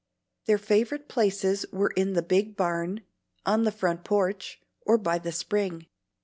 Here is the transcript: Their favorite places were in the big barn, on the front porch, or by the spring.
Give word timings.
Their 0.47 0.57
favorite 0.57 1.07
places 1.07 1.63
were 1.71 1.91
in 1.95 2.13
the 2.13 2.23
big 2.23 2.57
barn, 2.57 3.01
on 3.45 3.65
the 3.65 3.71
front 3.71 4.03
porch, 4.03 4.59
or 4.83 4.97
by 4.97 5.19
the 5.19 5.31
spring. 5.31 5.85